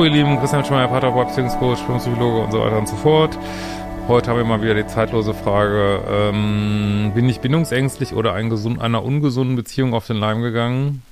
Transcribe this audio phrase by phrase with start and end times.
[0.00, 3.38] Hallo ihr Lieben, Christian Schmeier, Paterboy, Beziehungscoach, Psychologe und so weiter und so fort.
[4.08, 8.80] Heute haben wir mal wieder die zeitlose Frage, ähm, bin ich bindungsängstlich oder ein gesund,
[8.80, 11.02] einer ungesunden Beziehung auf den Leim gegangen?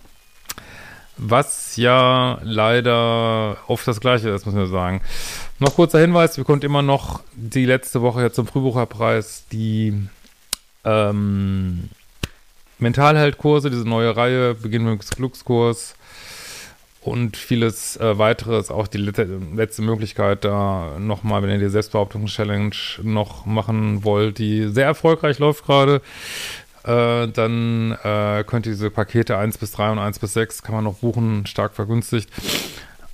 [1.18, 5.02] Was ja leider oft das Gleiche ist, muss man sagen.
[5.58, 10.08] Noch kurzer Hinweis, wir konnten immer noch die letzte Woche jetzt zum Frühbucherpreis die
[10.86, 11.90] ähm,
[12.78, 15.94] Mentalheldkurse, diese neue Reihe, Beginn mit Glückskurs,
[17.08, 23.46] und vieles äh, weiteres, auch die letzte Möglichkeit da nochmal, wenn ihr die Selbstbehauptungs-Challenge noch
[23.46, 26.00] machen wollt, die sehr erfolgreich läuft gerade,
[26.84, 30.74] äh, dann äh, könnt ihr diese Pakete 1 bis 3 und 1 bis 6 kann
[30.74, 32.30] man noch buchen, stark vergünstigt,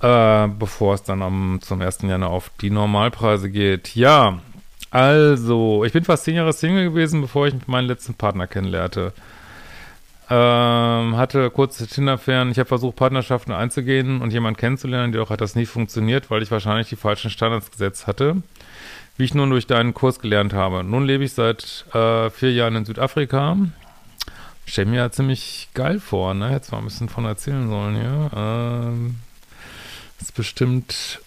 [0.01, 2.03] äh, bevor es dann am, zum 1.
[2.03, 3.95] Januar auf die Normalpreise geht.
[3.95, 4.39] Ja,
[4.91, 9.11] also, ich bin fast 10 Jahre Single gewesen, bevor ich meinen letzten Partner kennenlernte.
[10.27, 12.49] Ähm, hatte kurze Tinder-Fern.
[12.49, 16.49] Ich habe versucht, Partnerschaften einzugehen und jemanden kennenzulernen, jedoch hat das nie funktioniert, weil ich
[16.49, 18.41] wahrscheinlich die falschen Standards gesetzt hatte,
[19.17, 20.83] wie ich nun durch deinen Kurs gelernt habe.
[20.83, 23.55] Nun lebe ich seit äh, vier Jahren in Südafrika.
[24.65, 26.51] Stell mir ja ziemlich geil vor, ne?
[26.51, 28.87] Jetzt mal ein bisschen von erzählen sollen, ja.
[28.87, 29.17] Ähm,
[30.19, 31.19] ist bestimmt,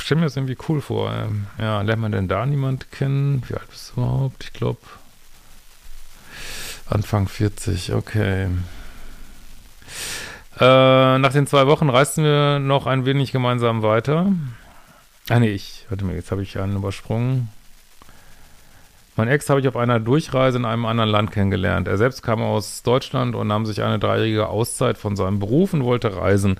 [0.00, 1.12] stell mir das irgendwie cool vor.
[1.12, 3.44] Ähm, ja, lernt man denn da niemand kennen?
[3.46, 4.42] Wie alt bist du überhaupt?
[4.42, 4.80] Ich glaube,
[6.88, 8.48] Anfang 40, okay.
[10.60, 14.32] Äh, nach den zwei Wochen reisten wir noch ein wenig gemeinsam weiter.
[15.28, 17.48] Ah nee, ich, warte mal, jetzt habe ich einen übersprungen.
[19.16, 21.86] Mein Ex habe ich auf einer Durchreise in einem anderen Land kennengelernt.
[21.86, 25.84] Er selbst kam aus Deutschland und nahm sich eine dreijährige Auszeit von seinem Beruf und
[25.84, 26.58] wollte reisen.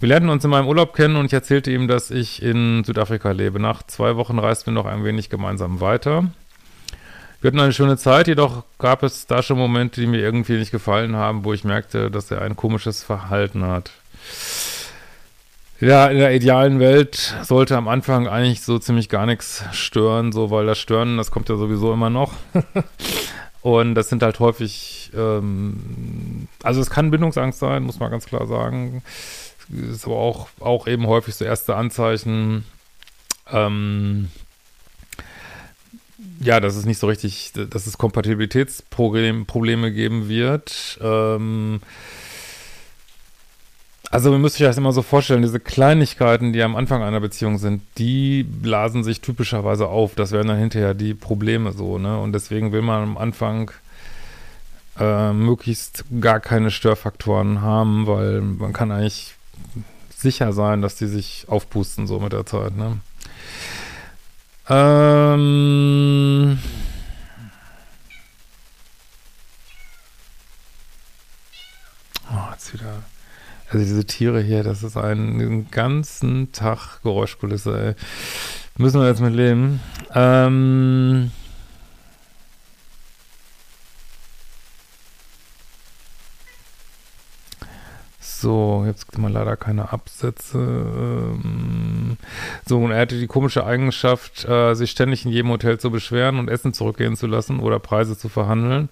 [0.00, 3.30] Wir lernten uns in meinem Urlaub kennen und ich erzählte ihm, dass ich in Südafrika
[3.30, 3.60] lebe.
[3.60, 6.24] Nach zwei Wochen reisten wir noch ein wenig gemeinsam weiter.
[7.42, 10.70] Wir hatten eine schöne Zeit, jedoch gab es da schon Momente, die mir irgendwie nicht
[10.70, 13.90] gefallen haben, wo ich merkte, dass er ein komisches Verhalten hat.
[15.80, 20.52] Ja, in der idealen Welt sollte am Anfang eigentlich so ziemlich gar nichts stören, so
[20.52, 22.32] weil das Stören, das kommt ja sowieso immer noch.
[23.62, 28.46] Und das sind halt häufig, ähm, also es kann Bindungsangst sein, muss man ganz klar
[28.46, 29.02] sagen.
[29.92, 32.64] Ist aber auch, auch eben häufig so erste Anzeichen,
[33.50, 34.28] ähm,
[36.42, 40.98] ja, dass es nicht so richtig, dass es Kompatibilitätsprobleme geben wird.
[41.00, 41.80] Ähm,
[44.10, 47.56] also man müsste sich das immer so vorstellen, diese Kleinigkeiten, die am Anfang einer Beziehung
[47.56, 50.14] sind, die blasen sich typischerweise auf.
[50.14, 52.18] Das wären dann hinterher die Probleme so, ne?
[52.18, 53.70] Und deswegen will man am Anfang
[54.98, 59.34] äh, möglichst gar keine Störfaktoren haben, weil man kann eigentlich
[60.14, 62.98] sicher sein, dass die sich aufpusten so mit der Zeit, ne?
[64.74, 66.58] Ähm.
[72.30, 73.02] Oh, jetzt wieder.
[73.68, 77.94] Also diese Tiere hier, das ist ein, einen ganzen Tag Geräuschkulisse, ey.
[78.78, 79.80] Müssen wir jetzt mit leben.
[80.14, 81.30] Ähm.
[88.20, 90.58] So, jetzt gibt mal leider keine Absätze.
[90.58, 92.01] Ähm,
[92.66, 96.38] so, und er hatte die komische Eigenschaft, äh, sich ständig in jedem Hotel zu beschweren
[96.38, 98.88] und Essen zurückgehen zu lassen oder Preise zu verhandeln.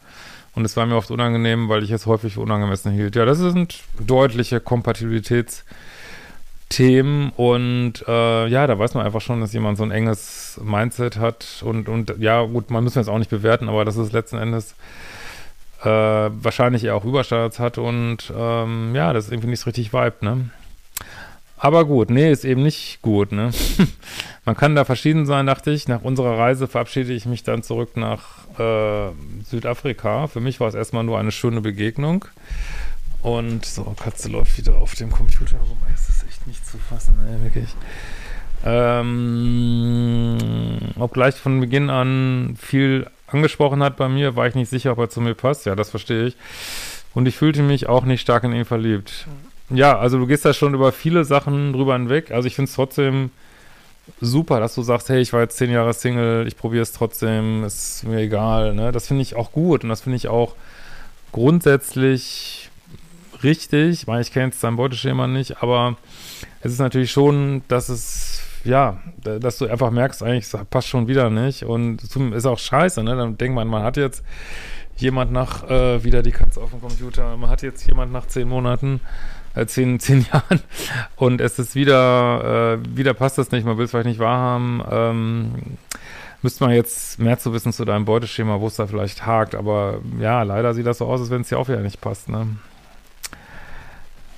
[0.55, 3.15] Und es war mir oft unangenehm, weil ich es häufig für unangemessen hielt.
[3.15, 9.79] Ja, das sind deutliche Kompatibilitätsthemen und äh, ja, da weiß man einfach schon, dass jemand
[9.79, 13.69] so ein enges Mindset hat und, und ja, gut, man muss jetzt auch nicht bewerten,
[13.69, 14.75] aber das ist letzten Endes
[15.83, 19.93] äh, wahrscheinlich eher auch Überstandards hat und ähm, ja, das ist irgendwie nicht so richtig
[19.93, 20.51] Vibe, ne?
[21.63, 23.51] Aber gut, nee, ist eben nicht gut, ne?
[24.47, 25.89] Man kann da verschieden sein, dachte ich.
[25.89, 29.11] Nach unserer Reise verabschiede ich mich dann zurück nach äh,
[29.45, 30.27] Südafrika.
[30.27, 32.25] Für mich war es erstmal nur eine schöne Begegnung.
[33.21, 35.77] Und so, Katze läuft wieder auf dem Computer rum.
[35.95, 37.69] Es ist echt nicht zu fassen, ey, wirklich.
[38.65, 40.39] Ähm,
[40.99, 45.11] obgleich von Beginn an viel angesprochen hat bei mir, war ich nicht sicher, ob er
[45.11, 45.67] zu mir passt.
[45.67, 46.37] Ja, das verstehe ich.
[47.13, 49.27] Und ich fühlte mich auch nicht stark in ihn verliebt.
[49.71, 52.31] Ja, also du gehst da schon über viele Sachen drüber hinweg.
[52.31, 53.31] Also ich finde es trotzdem
[54.21, 57.65] super, dass du sagst, hey, ich war jetzt zehn Jahre Single, ich probiere es trotzdem,
[57.65, 58.75] ist mir egal.
[58.75, 58.93] Ne?
[58.93, 60.55] Das finde ich auch gut und das finde ich auch
[61.33, 62.71] grundsätzlich
[63.43, 64.03] richtig.
[64.03, 65.97] Ich meine, ich kenne jetzt dein Beuteschema nicht, aber
[66.61, 71.31] es ist natürlich schon, dass es, ja, dass du einfach merkst, eigentlich passt schon wieder
[71.31, 73.17] nicht und ist auch scheiße, ne?
[73.17, 74.23] Dann denkt man, man hat jetzt
[74.97, 78.47] jemand nach, äh, wieder die Katze auf dem Computer, man hat jetzt jemand nach zehn
[78.47, 79.01] Monaten,
[79.55, 80.61] äh, zehn, zehn Jahren.
[81.17, 84.83] Und es ist wieder, äh, wieder passt das nicht, man will es vielleicht nicht wahrhaben,
[84.91, 85.53] ähm,
[86.43, 90.01] müsste man jetzt mehr zu wissen zu deinem Beuteschema, wo es da vielleicht hakt, aber
[90.19, 92.47] ja, leider sieht das so aus, als wenn es dir auch wieder nicht passt, ne?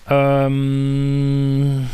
[0.09, 1.89] Ähm,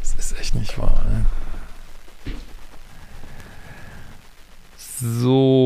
[0.00, 1.26] das ist echt nicht wahr, ne?
[5.06, 5.63] So,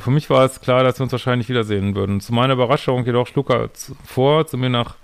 [0.00, 2.20] für mich war es klar, dass wir uns wahrscheinlich wiedersehen würden.
[2.20, 3.70] Zu meiner Überraschung jedoch schlug er
[4.04, 4.96] vor, zu mir nach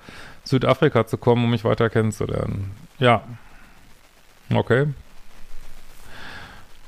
[0.45, 2.73] Südafrika zu kommen, um mich weiter kennenzulernen.
[2.99, 3.23] Ja.
[4.53, 4.87] Okay.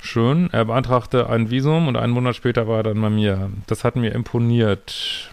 [0.00, 0.48] Schön.
[0.52, 3.50] Er beantragte ein Visum und einen Monat später war er dann bei mir.
[3.66, 5.32] Das hat mir imponiert.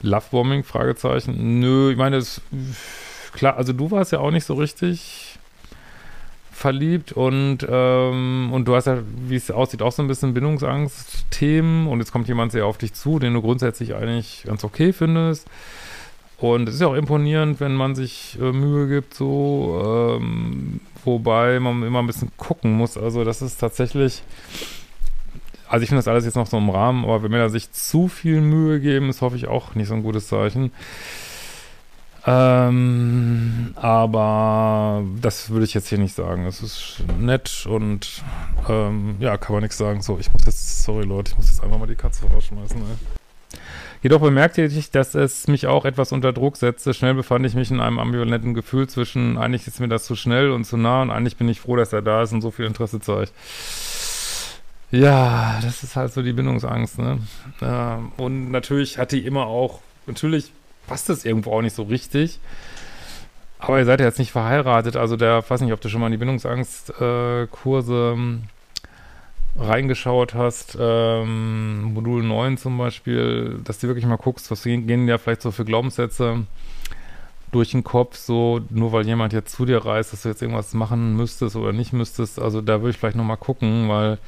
[0.00, 0.64] Lovebombing?
[0.64, 1.60] Fragezeichen.
[1.60, 2.40] Nö, ich meine, es,
[3.32, 5.37] klar, also du warst ja auch nicht so richtig
[6.58, 11.86] verliebt und, ähm, und du hast ja, wie es aussieht, auch so ein bisschen Bindungsangst-Themen
[11.86, 15.46] und jetzt kommt jemand sehr auf dich zu, den du grundsätzlich eigentlich ganz okay findest.
[16.36, 21.60] Und es ist ja auch imponierend, wenn man sich äh, Mühe gibt, so, ähm, wobei
[21.60, 22.96] man immer ein bisschen gucken muss.
[22.96, 24.22] Also das ist tatsächlich,
[25.68, 28.08] also ich finde das alles jetzt noch so im Rahmen, aber wenn wir sich zu
[28.08, 30.72] viel Mühe geben, ist hoffe ich auch nicht so ein gutes Zeichen.
[32.30, 36.44] Ähm, aber das würde ich jetzt hier nicht sagen.
[36.44, 38.22] Es ist nett und
[38.68, 40.02] ähm, ja, kann man nichts sagen.
[40.02, 42.76] So, ich muss jetzt, sorry Leute, ich muss jetzt einfach mal die Katze rausschmeißen.
[42.76, 43.58] Ey.
[44.02, 46.92] Jedoch bemerkte ich, dass es mich auch etwas unter Druck setzte.
[46.92, 50.50] Schnell befand ich mich in einem ambivalenten Gefühl zwischen, eigentlich ist mir das zu schnell
[50.50, 52.66] und zu nah und eigentlich bin ich froh, dass er da ist und so viel
[52.66, 53.32] Interesse zeigt.
[54.90, 57.18] Ja, das ist halt so die Bindungsangst, ne?
[57.62, 60.52] Ähm, und natürlich hat die immer auch, natürlich
[60.88, 62.40] passt das irgendwo auch nicht so richtig.
[63.60, 66.06] Aber ihr seid ja jetzt nicht verheiratet, also der, weiß nicht, ob du schon mal
[66.06, 74.16] in die Bindungsangstkurse äh, reingeschaut hast, ähm, Modul 9 zum Beispiel, dass du wirklich mal
[74.16, 76.46] guckst, was gehen ja vielleicht so für Glaubenssätze
[77.50, 80.74] durch den Kopf, so nur weil jemand jetzt zu dir reist, dass du jetzt irgendwas
[80.74, 82.38] machen müsstest oder nicht müsstest.
[82.38, 84.18] Also da würde ich vielleicht nochmal gucken, weil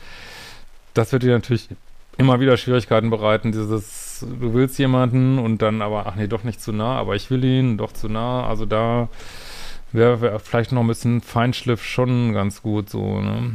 [0.94, 1.68] das wird dir natürlich
[2.16, 6.60] immer wieder Schwierigkeiten bereiten, dieses, du willst jemanden und dann aber, ach nee, doch nicht
[6.60, 9.08] zu nah, aber ich will ihn, doch zu nah, also da
[9.92, 13.52] wäre wär vielleicht noch ein bisschen Feinschliff schon ganz gut so, ne?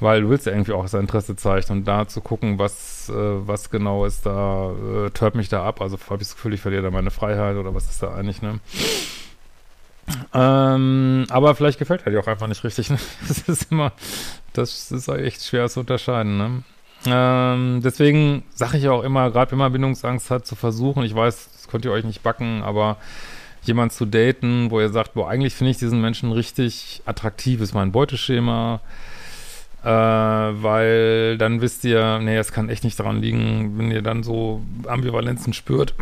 [0.00, 3.12] Weil du willst ja irgendwie auch sein Interesse zeigen und da zu gucken, was, äh,
[3.14, 6.60] was genau ist da, äh, tört mich da ab, also habe ich das Gefühl, ich
[6.62, 8.60] verliere da meine Freiheit oder was ist da eigentlich, ne?
[10.32, 12.90] Ähm, aber vielleicht gefällt er dir auch einfach nicht richtig.
[12.90, 12.98] Ne?
[13.28, 13.92] Das ist immer,
[14.52, 16.36] das ist echt schwer zu unterscheiden.
[16.36, 16.62] Ne?
[17.06, 21.50] Ähm, deswegen sage ich auch immer, gerade wenn man Bindungsangst hat, zu versuchen, ich weiß,
[21.52, 22.98] das könnt ihr euch nicht backen, aber
[23.62, 27.74] jemand zu daten, wo ihr sagt, boah, eigentlich finde ich diesen Menschen richtig attraktiv, ist
[27.74, 28.80] mein Beuteschema,
[29.82, 34.22] äh, weil dann wisst ihr, nee, es kann echt nicht daran liegen, wenn ihr dann
[34.22, 35.94] so Ambivalenzen spürt,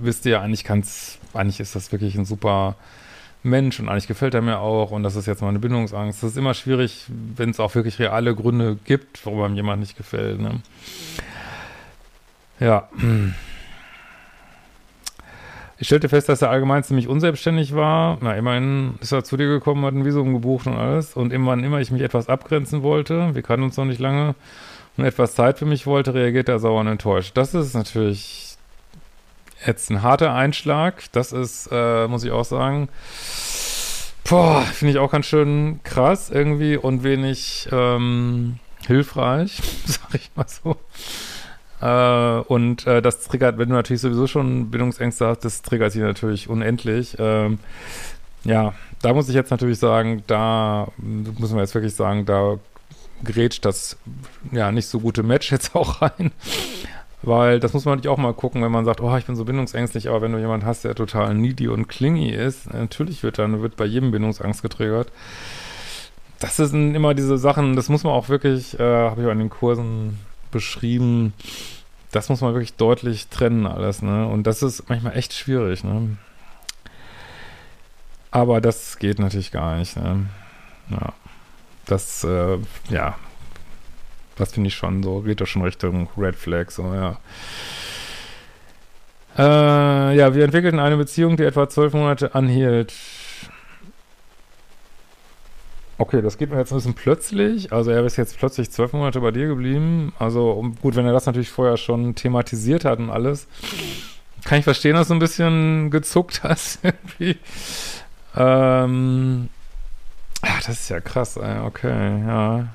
[0.00, 2.76] wisst ihr, eigentlich kann's, eigentlich ist das wirklich ein super
[3.42, 6.22] Mensch und eigentlich gefällt er mir auch und das ist jetzt mal eine Bindungsangst.
[6.22, 9.96] Das ist immer schwierig, wenn es auch wirklich reale Gründe gibt, warum einem jemand nicht
[9.96, 10.40] gefällt.
[10.40, 10.62] Ne?
[12.58, 12.88] Ja.
[15.78, 18.16] Ich stellte fest, dass er allgemein ziemlich unselbstständig war.
[18.22, 21.14] Na, immerhin ist er zu dir gekommen, hat ein Visum gebucht und alles.
[21.14, 24.34] Und immer, immer ich mich etwas abgrenzen wollte, wir kannten uns noch nicht lange,
[24.96, 27.36] und etwas Zeit für mich wollte, reagierte er sauer und enttäuscht.
[27.36, 28.53] Das ist natürlich
[29.66, 31.04] jetzt ein harter Einschlag.
[31.12, 32.88] Das ist, äh, muss ich auch sagen,
[34.28, 40.46] boah, finde ich auch ganz schön krass irgendwie und wenig ähm, hilfreich, sag ich mal
[40.48, 40.76] so.
[41.80, 46.02] Äh, und äh, das triggert, wenn du natürlich sowieso schon Bindungsängste hast, das triggert sich
[46.02, 47.16] natürlich unendlich.
[47.18, 47.58] Ähm,
[48.44, 52.58] ja, da muss ich jetzt natürlich sagen, da muss man jetzt wirklich sagen, da
[53.22, 53.96] grätscht das
[54.52, 56.32] ja nicht so gute Match jetzt auch rein.
[57.26, 59.44] Weil das muss man natürlich auch mal gucken, wenn man sagt, oh, ich bin so
[59.44, 63.62] bindungsängstlich, aber wenn du jemanden hast, der total needy und clingy ist, natürlich wird dann,
[63.62, 65.10] wird bei jedem Bindungsangst getriggert.
[66.38, 69.38] Das sind immer diese Sachen, das muss man auch wirklich, äh, habe ich auch in
[69.38, 70.18] den Kursen
[70.50, 71.32] beschrieben,
[72.10, 74.28] das muss man wirklich deutlich trennen alles, ne?
[74.28, 76.16] Und das ist manchmal echt schwierig, ne?
[78.30, 80.26] Aber das geht natürlich gar nicht, ne?
[80.90, 81.14] Ja.
[81.86, 82.58] Das, äh,
[82.90, 83.16] ja,
[84.36, 87.18] Das finde ich schon so, geht doch schon Richtung Red Flag, so, ja.
[89.36, 92.92] Äh, ja, wir entwickelten eine Beziehung, die etwa zwölf Monate anhielt.
[95.96, 97.72] Okay, das geht mir jetzt ein bisschen plötzlich.
[97.72, 100.12] Also er ist jetzt plötzlich zwölf Monate bei dir geblieben.
[100.18, 103.46] Also um, gut, wenn er das natürlich vorher schon thematisiert hat und alles,
[104.44, 107.38] kann ich verstehen, dass du ein bisschen gezuckt hast irgendwie.
[108.36, 109.48] Ähm,
[110.44, 111.60] ja, das ist ja krass, ey.
[111.60, 112.68] okay, ja.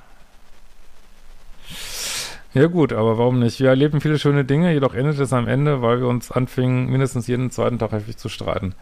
[2.54, 3.60] Ja gut, aber warum nicht?
[3.60, 7.28] Wir erleben viele schöne Dinge, jedoch endet es am Ende, weil wir uns anfingen, mindestens
[7.28, 8.74] jeden zweiten Tag heftig zu streiten.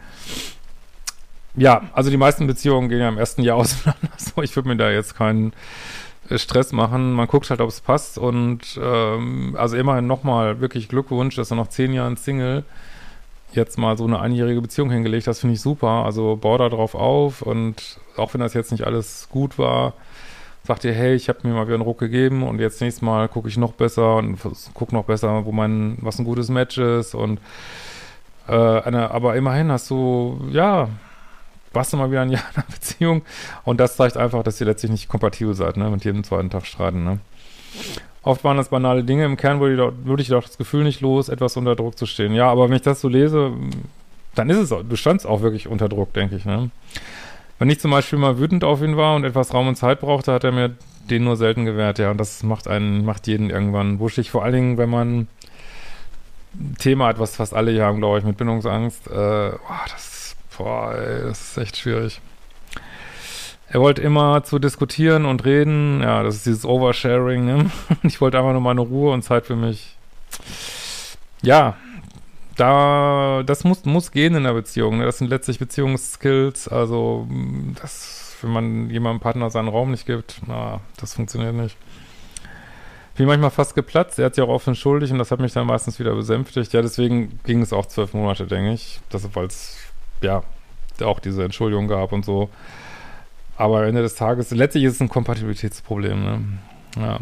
[1.54, 4.08] Ja, also die meisten Beziehungen gehen ja im ersten Jahr auseinander.
[4.16, 5.52] So, ich würde mir da jetzt keinen
[6.30, 7.12] äh, Stress machen.
[7.12, 11.56] Man guckt halt, ob es passt und ähm, also immerhin nochmal wirklich Glückwunsch, dass er
[11.56, 12.64] nach zehn Jahren Single
[13.52, 15.26] jetzt mal so eine einjährige Beziehung hingelegt.
[15.26, 16.04] Das finde ich super.
[16.04, 19.92] Also bau da drauf auf und auch wenn das jetzt nicht alles gut war,
[20.68, 23.26] sagt ihr, hey, ich habe mir mal wieder einen Ruck gegeben und jetzt nächstes Mal
[23.28, 24.38] gucke ich noch besser und
[24.74, 27.40] gucke noch besser, wo mein, was ein gutes Match ist und
[28.48, 30.90] äh, eine, aber immerhin hast du, ja,
[31.72, 33.22] warst du mal wieder ein Jahr in einer Beziehung
[33.64, 36.66] und das zeigt einfach, dass ihr letztlich nicht kompatibel seid, ne, mit jedem zweiten Tag
[36.66, 37.18] streiten, ne.
[38.22, 41.00] Oft waren das banale Dinge, im Kern würde ich, würde ich doch das Gefühl nicht
[41.00, 42.34] los, etwas unter Druck zu stehen.
[42.34, 43.52] Ja, aber wenn ich das so lese,
[44.34, 46.70] dann ist es du standst auch wirklich unter Druck, denke ich, ne.
[47.58, 50.32] Wenn ich zum Beispiel mal wütend auf ihn war und etwas Raum und Zeit brauchte,
[50.32, 50.76] hat er mir
[51.10, 52.10] den nur selten gewährt, ja.
[52.10, 54.30] Und das macht einen, macht jeden irgendwann wuschig.
[54.30, 55.26] Vor allen Dingen, wenn man
[56.54, 59.06] ein Thema hat, was fast alle hier haben, glaube ich, mit Bindungsangst.
[59.08, 62.20] Äh, boah, das, boah, ey, das ist echt schwierig.
[63.70, 66.00] Er wollte immer zu diskutieren und reden.
[66.00, 67.70] Ja, das ist dieses Oversharing, ne?
[68.02, 69.96] Ich wollte einfach nur meine Ruhe und Zeit für mich.
[71.42, 71.76] Ja,
[72.58, 74.98] da, das muss, muss gehen in der Beziehung.
[74.98, 75.04] Ne?
[75.04, 76.68] Das sind letztlich Beziehungsskills.
[76.68, 81.76] Also, mm, das, wenn man jemandem Partner seinen Raum nicht gibt, na, das funktioniert nicht.
[83.16, 84.18] Bin manchmal fast geplatzt.
[84.18, 86.72] Er hat sich auch offen schuldig und das hat mich dann meistens wieder besänftigt.
[86.72, 89.00] Ja, deswegen ging es auch zwölf Monate, denke ich.
[89.10, 89.76] Weil es,
[90.20, 90.42] ja,
[91.02, 92.50] auch diese Entschuldigung gab und so.
[93.56, 96.40] Aber am Ende des Tages, letztlich ist es ein Kompatibilitätsproblem, ne?
[96.96, 97.18] Ja.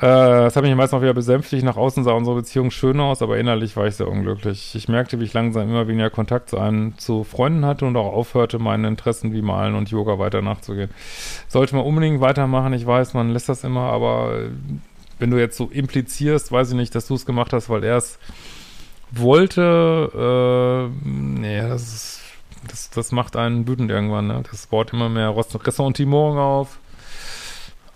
[0.00, 1.62] Äh, das hat mich meist noch wieder besänftigt.
[1.62, 4.74] Nach außen sah unsere Beziehung schön aus, aber innerlich war ich sehr unglücklich.
[4.74, 8.10] Ich merkte, wie ich langsam immer weniger Kontakt zu einem, zu Freunden hatte und auch
[8.10, 10.90] aufhörte, meinen Interessen wie Malen und Yoga weiter nachzugehen.
[11.48, 12.72] Sollte man unbedingt weitermachen.
[12.72, 14.48] Ich weiß, man lässt das immer, aber
[15.18, 17.98] wenn du jetzt so implizierst, weiß ich nicht, dass du es gemacht hast, weil er
[17.98, 18.18] es
[19.10, 22.20] wollte, äh, nee, das ist,
[22.68, 24.42] das, das macht einen wütend irgendwann, ne?
[24.50, 26.78] Das baut immer mehr Ressentiment auf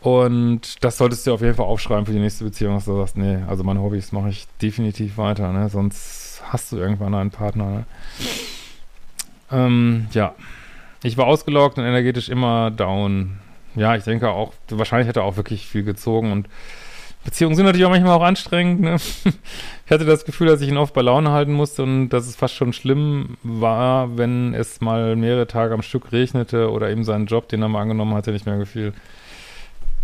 [0.04, 3.16] und das solltest du auf jeden Fall aufschreiben für die nächste Beziehung, dass du sagst,
[3.16, 5.70] nee, also meine Hobbys mache ich definitiv weiter, ne?
[5.70, 7.84] Sonst hast du irgendwann einen Partner, ne?
[9.50, 10.34] Ähm, ja.
[11.02, 13.38] Ich war ausgelaugt und energetisch immer down.
[13.76, 16.50] Ja, ich denke auch, wahrscheinlich hat er auch wirklich viel gezogen und
[17.24, 18.82] Beziehungen sind natürlich auch manchmal auch anstrengend.
[18.82, 18.96] Ne?
[19.86, 22.36] Ich hatte das Gefühl, dass ich ihn oft bei Laune halten musste und dass es
[22.36, 27.26] fast schon schlimm war, wenn es mal mehrere Tage am Stück regnete oder ihm seinen
[27.26, 28.94] Job, den er mal angenommen hatte, nicht mehr gefiel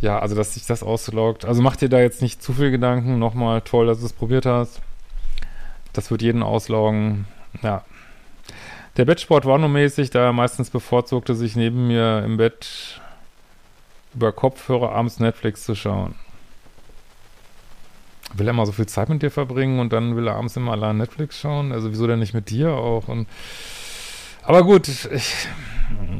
[0.00, 1.44] ja, also dass sich das ausloggt.
[1.44, 3.18] Also mach dir da jetzt nicht zu viel Gedanken.
[3.18, 4.80] Nochmal toll, dass du es probiert hast.
[5.92, 7.26] Das wird jeden ausloggen.
[7.62, 7.84] Ja.
[8.96, 13.00] Der Bettsport war nur mäßig, da er meistens bevorzugte, sich neben mir im Bett
[14.14, 16.14] über Kopfhörer abends Netflix zu schauen.
[18.34, 20.72] Will er mal so viel Zeit mit dir verbringen und dann will er abends immer
[20.72, 21.72] allein Netflix schauen?
[21.72, 23.08] Also wieso denn nicht mit dir auch?
[23.08, 23.28] Und
[24.42, 25.08] aber gut, ich,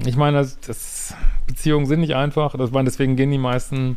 [0.06, 1.14] ich meine, das, das
[1.46, 2.56] Beziehungen sind nicht einfach.
[2.56, 3.96] Das meine, deswegen gehen die meisten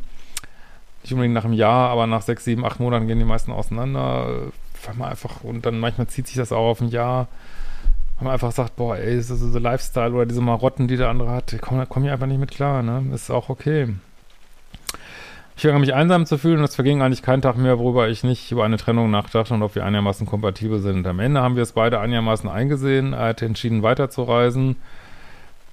[1.01, 4.51] nicht unbedingt nach einem Jahr, aber nach sechs, sieben, acht Monaten gehen die meisten auseinander.
[4.85, 7.27] Weil man einfach, und dann manchmal zieht sich das auch auf ein Jahr,
[8.17, 11.09] weil man einfach sagt, boah, ey, ist das so Lifestyle oder diese Marotten, die der
[11.09, 13.03] andere hat, kommen komm ich einfach nicht mit klar, ne?
[13.13, 13.93] Ist auch okay.
[15.55, 18.23] Ich fange mich einsam zu fühlen und es verging eigentlich kein Tag mehr, worüber ich
[18.23, 21.05] nicht über eine Trennung nachdachte und ob wir einigermaßen kompatibel sind.
[21.05, 23.13] Am Ende haben wir es beide einigermaßen eingesehen.
[23.13, 24.77] Er hatte entschieden, weiterzureisen.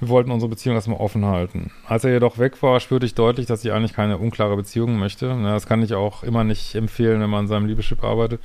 [0.00, 1.70] Wir wollten unsere Beziehung erstmal offen halten.
[1.86, 5.28] Als er jedoch weg war, spürte ich deutlich, dass ich eigentlich keine unklare Beziehung möchte.
[5.42, 8.40] Das kann ich auch immer nicht empfehlen, wenn man an seinem Liebeschip arbeitet.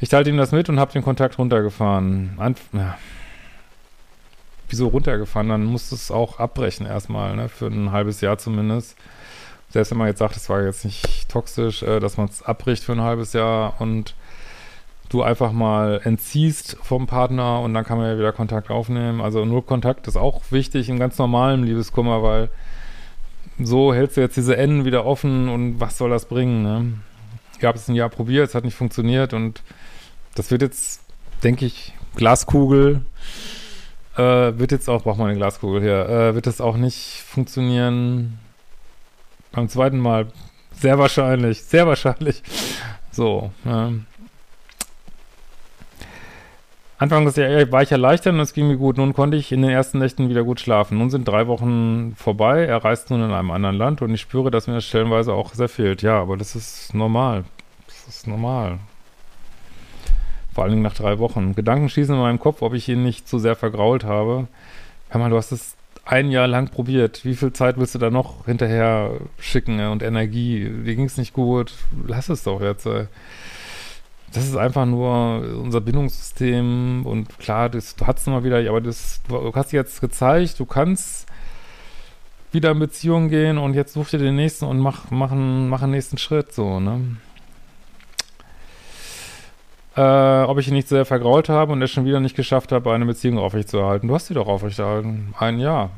[0.00, 2.34] Ich teilte ihm das mit und habe den Kontakt runtergefahren.
[2.36, 2.98] Anf ja.
[4.68, 5.48] Wieso runtergefahren?
[5.48, 7.48] Dann musst du es auch abbrechen erstmal, ne?
[7.48, 8.96] für ein halbes Jahr zumindest.
[9.70, 12.84] Selbst wenn man jetzt sagt, es war jetzt nicht toxisch, äh, dass man es abbricht
[12.84, 14.14] für ein halbes Jahr und
[15.14, 19.20] du einfach mal entziehst vom Partner und dann kann man ja wieder Kontakt aufnehmen.
[19.20, 22.50] Also nur Kontakt ist auch wichtig im ganz normalen Liebeskummer, weil
[23.58, 26.92] so hältst du jetzt diese Enden wieder offen und was soll das bringen, ne?
[27.56, 29.62] Ich habe es ein Jahr probiert, es hat nicht funktioniert und
[30.34, 31.00] das wird jetzt,
[31.44, 33.02] denke ich, Glaskugel,
[34.16, 34.20] äh,
[34.58, 38.38] wird jetzt auch, braucht man eine Glaskugel hier, äh, wird es auch nicht funktionieren,
[39.52, 40.26] Beim zweiten Mal
[40.72, 42.42] sehr wahrscheinlich, sehr wahrscheinlich.
[43.12, 44.06] So, ähm.
[47.04, 48.96] Anfang des Jahres war ich erleichtert und es ging mir gut.
[48.96, 50.96] Nun konnte ich in den ersten Nächten wieder gut schlafen.
[50.96, 52.64] Nun sind drei Wochen vorbei.
[52.64, 55.52] Er reist nun in einem anderen Land und ich spüre, dass mir das stellenweise auch
[55.52, 56.00] sehr fehlt.
[56.00, 57.44] Ja, aber das ist normal.
[57.86, 58.78] Das ist normal.
[60.54, 61.54] Vor allen Dingen nach drei Wochen.
[61.54, 64.48] Gedanken schießen in meinem Kopf, ob ich ihn nicht zu sehr vergrault habe.
[65.10, 67.22] Hör mal, du hast es ein Jahr lang probiert.
[67.26, 70.70] Wie viel Zeit willst du da noch hinterher schicken und Energie?
[70.86, 71.74] Dir ging es nicht gut.
[72.06, 72.86] Lass es doch jetzt.
[72.86, 73.08] Äh
[74.32, 78.80] das ist einfach nur unser Bindungssystem und klar, das, du hast es mal wieder, aber
[78.80, 81.26] das, du hast jetzt gezeigt, du kannst
[82.50, 85.82] wieder in Beziehung gehen und jetzt such dir den nächsten und mach, mach, einen, mach
[85.82, 87.16] einen nächsten Schritt, so, ne?
[89.96, 92.92] Äh, ob ich ihn nicht sehr vergrault habe und es schon wieder nicht geschafft habe,
[92.92, 94.08] eine Beziehung aufrechtzuerhalten.
[94.08, 95.32] Du hast sie doch aufrechterhalten.
[95.38, 95.90] Ein Jahr.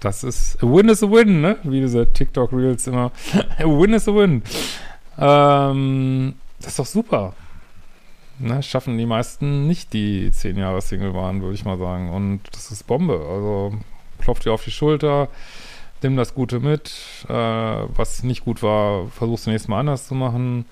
[0.00, 1.56] Das ist, a win is a win, ne?
[1.62, 3.12] Wie diese TikTok-Reels immer.
[3.58, 4.42] a win is a win.
[5.18, 7.34] Ähm, das ist doch super
[8.38, 12.10] ne, schaffen die meisten nicht, die zehn Jahre Single waren, würde ich mal sagen.
[12.10, 13.14] Und das ist Bombe.
[13.14, 13.74] Also
[14.18, 15.28] klopft dir auf die Schulter,
[16.02, 16.92] nimm das Gute mit.
[17.28, 20.64] Äh, was nicht gut war, versuchst du nächstes Mal anders zu machen.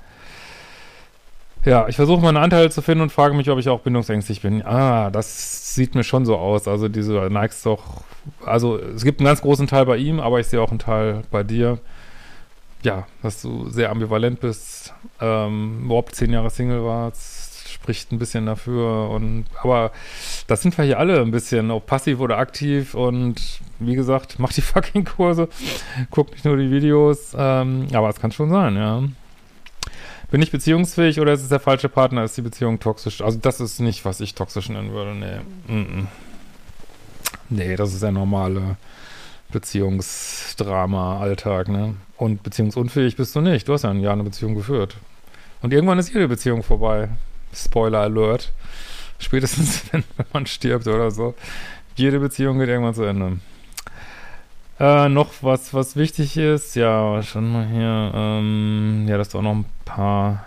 [1.66, 4.64] Ja, ich versuche meinen Anteil zu finden und frage mich, ob ich auch bindungsängstlich bin.
[4.64, 6.68] Ah, das sieht mir schon so aus.
[6.68, 8.04] Also diese neigst doch,
[8.44, 11.23] also es gibt einen ganz großen Teil bei ihm, aber ich sehe auch einen Teil
[11.32, 11.78] bei dir.
[12.85, 18.46] Ja, dass du sehr ambivalent bist, ähm, überhaupt zehn Jahre Single warst, spricht ein bisschen
[18.46, 19.11] dafür.
[19.11, 19.92] Und aber
[20.46, 22.94] das sind wir hier alle ein bisschen, ob passiv oder aktiv.
[22.94, 25.49] Und wie gesagt, mach die fucking Kurse,
[26.11, 27.35] guck nicht nur die Videos.
[27.37, 29.02] Ähm, aber es kann schon sein, ja.
[30.30, 32.25] Bin ich beziehungsfähig oder ist es der falsche Partner?
[32.25, 33.20] Ist die Beziehung toxisch?
[33.20, 35.14] Also das ist nicht, was ich toxisch nennen würde.
[35.14, 35.73] Nee.
[35.73, 36.08] Mm.
[37.49, 38.76] Nee, das ist der normale
[39.52, 41.94] Beziehungsdrama, Alltag, ne?
[42.16, 43.68] Und beziehungsunfähig bist du nicht.
[43.68, 44.96] Du hast ja ein Jahr eine Beziehung geführt.
[45.62, 47.08] Und irgendwann ist jede Beziehung vorbei.
[47.55, 48.53] Spoiler Alert.
[49.19, 51.35] Spätestens, wenn, wenn man stirbt oder so.
[51.97, 53.39] Jede Beziehung geht irgendwann zu Ende.
[54.78, 59.43] Äh, noch was, was wichtig ist, ja, schon mal hier, ähm, ja, dass du auch
[59.43, 60.45] noch ein paar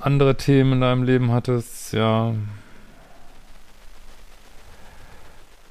[0.00, 2.32] andere Themen in deinem Leben hattest, ja.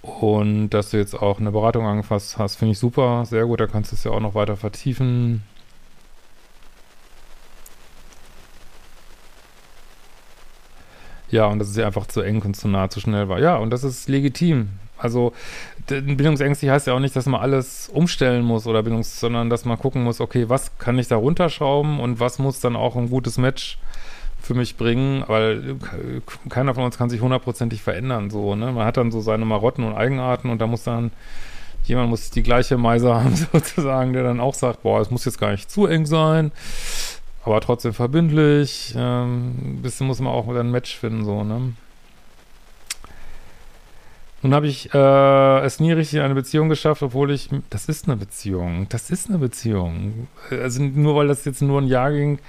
[0.01, 3.67] Und dass du jetzt auch eine Beratung angefasst hast, finde ich super, sehr gut, da
[3.67, 5.43] kannst du es ja auch noch weiter vertiefen.
[11.33, 13.39] Ja, und dass es ja einfach zu eng und zu nah, zu schnell war.
[13.39, 14.69] Ja, und das ist legitim.
[14.99, 15.33] Also
[15.87, 19.79] bindungsängstlich heißt ja auch nicht, dass man alles umstellen muss oder bindungs, sondern dass man
[19.79, 23.39] gucken muss, okay, was kann ich da runterschrauben und was muss dann auch ein gutes
[23.39, 23.79] Match
[24.43, 25.77] für mich bringen, weil
[26.49, 28.71] keiner von uns kann sich hundertprozentig verändern, so, ne?
[28.71, 31.09] Man hat dann so seine Marotten und Eigenarten und da muss dann
[31.85, 35.39] jemand muss die gleiche Meise haben, sozusagen, der dann auch sagt, boah, es muss jetzt
[35.39, 36.51] gar nicht zu eng sein
[37.43, 38.93] aber trotzdem verbindlich.
[38.95, 41.73] Ähm, ein bisschen muss man auch ein Match finden, so, ne?
[44.41, 48.07] Nun habe ich äh, es nie richtig in eine Beziehung geschafft, obwohl ich, das ist
[48.09, 50.27] eine Beziehung, das ist eine Beziehung.
[50.49, 52.39] Also nur weil das jetzt nur ein Jahr ging,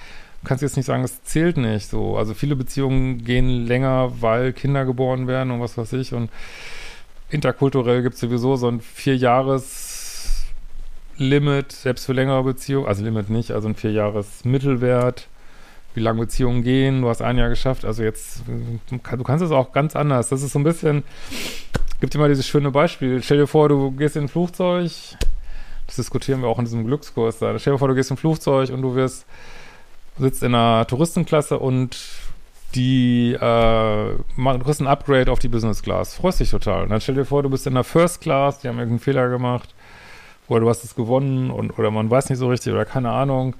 [0.43, 2.17] kannst du jetzt nicht sagen, das zählt nicht so.
[2.17, 6.29] Also viele Beziehungen gehen länger, weil Kinder geboren werden und was weiß ich und
[7.29, 9.94] interkulturell gibt es sowieso so ein vier Jahres
[11.17, 15.27] Limit, selbst für längere Beziehungen, also Limit nicht, also ein vierjahres Mittelwert,
[15.93, 18.41] wie lange Beziehungen gehen, du hast ein Jahr geschafft, also jetzt,
[18.89, 20.29] du kannst es auch ganz anders.
[20.29, 21.03] Das ist so ein bisschen,
[22.01, 23.23] gibt immer dieses schöne Beispiel.
[23.23, 24.91] Stell dir vor, du gehst in ein Flugzeug,
[25.87, 27.57] das diskutieren wir auch in diesem Glückskurs da.
[27.59, 29.25] Stell dir vor, du gehst in ein Flugzeug und du wirst,
[30.17, 31.97] sitzt in einer Touristenklasse und
[32.73, 36.15] die, äh, du kriegst ein Upgrade auf die Business Class.
[36.15, 36.83] Freust dich total.
[36.83, 39.29] Und dann stell dir vor, du bist in der First Class, die haben irgendeinen Fehler
[39.29, 39.74] gemacht
[40.47, 43.55] oder du hast es gewonnen und oder man weiß nicht so richtig oder keine Ahnung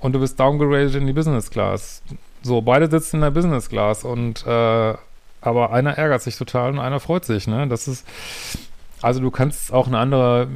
[0.00, 2.02] und du bist downgraded in die Business Class.
[2.42, 4.94] So, beide sitzen in der Business Class und äh,
[5.40, 7.68] aber einer ärgert sich total und einer freut sich, ne?
[7.68, 8.06] Das ist
[9.02, 10.48] also du kannst auch eine andere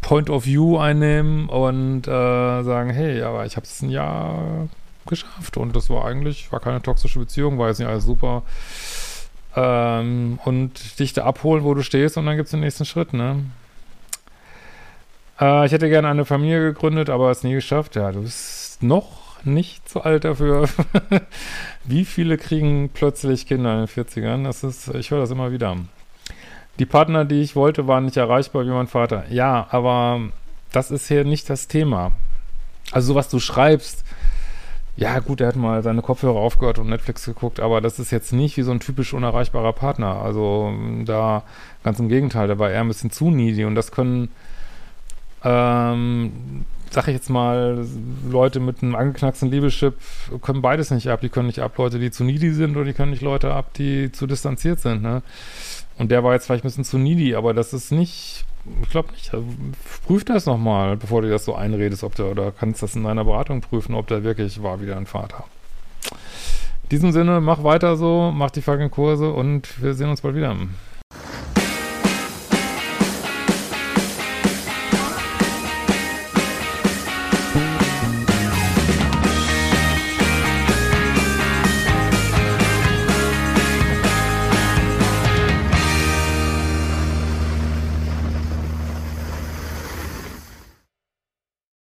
[0.00, 4.68] Point of View einnehmen und äh, sagen, hey, aber ich habe es ein Jahr
[5.06, 8.42] geschafft und das war eigentlich, war keine toxische Beziehung, war jetzt nicht alles super.
[9.54, 13.12] Ähm, und dich da abholen, wo du stehst und dann gibt es den nächsten Schritt,
[13.14, 13.44] ne?
[15.40, 17.96] Äh, ich hätte gerne eine Familie gegründet, aber es nie geschafft.
[17.96, 20.68] Ja, du bist noch nicht zu alt dafür.
[21.84, 24.44] Wie viele kriegen plötzlich Kinder in den 40ern?
[24.44, 25.76] Das ist, ich höre das immer wieder.
[26.78, 29.24] Die Partner, die ich wollte, waren nicht erreichbar wie mein Vater.
[29.30, 30.20] Ja, aber
[30.72, 32.12] das ist hier nicht das Thema.
[32.92, 34.04] Also, so was du schreibst,
[34.96, 38.32] ja, gut, er hat mal seine Kopfhörer aufgehört und Netflix geguckt, aber das ist jetzt
[38.32, 40.22] nicht wie so ein typisch unerreichbarer Partner.
[40.22, 40.72] Also,
[41.04, 41.44] da
[41.82, 44.30] ganz im Gegenteil, der war eher ein bisschen zu needy und das können
[45.46, 47.86] ähm, sag ich jetzt mal,
[48.28, 49.94] Leute mit einem angeknacksten Liebeschip
[50.42, 51.20] können beides nicht ab.
[51.20, 53.72] Die können nicht ab Leute, die zu needy sind oder die können nicht Leute ab,
[53.74, 55.22] die zu distanziert sind, ne?
[55.98, 58.44] Und der war jetzt vielleicht ein bisschen zu needy, aber das ist nicht,
[58.82, 59.32] ich glaube nicht.
[59.32, 59.46] Also,
[60.06, 63.24] prüf das nochmal, bevor du das so einredest, ob der, oder kannst das in deiner
[63.24, 65.44] Beratung prüfen, ob der wirklich war wie dein Vater.
[66.84, 70.34] In diesem Sinne, mach weiter so, mach die fucking Kurse und wir sehen uns bald
[70.34, 70.54] wieder.